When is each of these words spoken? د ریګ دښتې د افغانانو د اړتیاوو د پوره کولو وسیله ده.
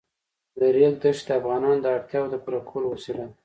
د 0.59 0.59
ریګ 0.75 0.93
دښتې 1.03 1.31
د 1.35 1.37
افغانانو 1.39 1.81
د 1.81 1.85
اړتیاوو 1.95 2.31
د 2.31 2.35
پوره 2.43 2.59
کولو 2.69 2.87
وسیله 2.93 3.23
ده. 3.29 3.33